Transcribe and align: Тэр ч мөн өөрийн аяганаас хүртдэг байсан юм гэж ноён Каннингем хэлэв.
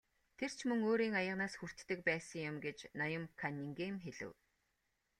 Тэр 0.37 0.51
ч 0.57 0.59
мөн 0.69 0.79
өөрийн 0.89 1.15
аяганаас 1.19 1.53
хүртдэг 1.57 1.99
байсан 2.09 2.39
юм 2.49 2.55
гэж 2.65 2.77
ноён 2.99 3.25
Каннингем 3.39 3.95
хэлэв. 4.05 4.31